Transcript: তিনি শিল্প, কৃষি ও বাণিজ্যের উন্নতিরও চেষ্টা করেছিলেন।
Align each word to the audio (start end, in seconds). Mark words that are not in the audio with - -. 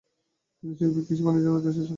তিনি 0.59 0.73
শিল্প, 0.79 0.95
কৃষি 1.07 1.21
ও 1.23 1.25
বাণিজ্যের 1.27 1.49
উন্নতিরও 1.51 1.63
চেষ্টা 1.65 1.71
করেছিলেন। 1.75 1.87